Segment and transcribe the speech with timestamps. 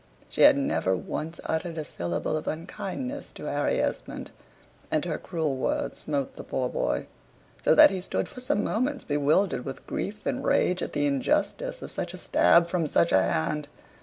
[0.29, 4.31] She had never once uttered a syllable of unkindness to Harry Esmond;
[4.89, 7.05] and her cruel words smote the poor boy,
[7.63, 11.83] so that he stood for some moments bewildered with grief and rage at the injustice
[11.83, 13.67] of such a stab from such a hand.